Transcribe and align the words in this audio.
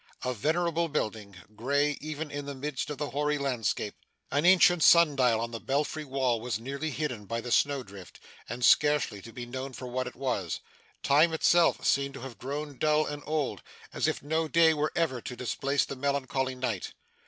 A 0.23 0.33
venerable 0.33 0.87
building 0.89 1.35
grey, 1.55 1.95
even 2.01 2.31
in 2.31 2.47
the 2.47 2.55
midst 2.55 2.89
of 2.89 2.97
the 2.97 3.11
hoary 3.11 3.37
landscape. 3.37 3.93
An 4.31 4.47
ancient 4.47 4.81
sun 4.81 5.15
dial 5.15 5.39
on 5.39 5.51
the 5.51 5.59
belfry 5.59 6.03
wall 6.05 6.41
was 6.41 6.59
nearly 6.59 6.89
hidden 6.89 7.25
by 7.25 7.39
the 7.39 7.51
snow 7.51 7.83
drift, 7.83 8.19
and 8.49 8.65
scarcely 8.65 9.21
to 9.21 9.31
be 9.31 9.45
known 9.45 9.73
for 9.73 9.85
what 9.85 10.07
it 10.07 10.15
was. 10.15 10.59
Time 11.03 11.33
itself 11.33 11.85
seemed 11.85 12.15
to 12.15 12.21
have 12.21 12.39
grown 12.39 12.79
dull 12.79 13.05
and 13.05 13.21
old, 13.27 13.61
as 13.93 14.07
if 14.07 14.23
no 14.23 14.47
day 14.47 14.73
were 14.73 14.91
ever 14.95 15.21
to 15.21 15.35
displace 15.35 15.85
the 15.85 15.95
melancholy 15.95 16.55
night. 16.55 16.93